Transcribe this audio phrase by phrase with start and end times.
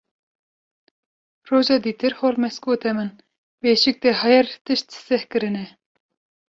[1.49, 3.11] Roja dîtir Holmes gote min:
[3.61, 5.65] Bêşik te her tişt seh kirine.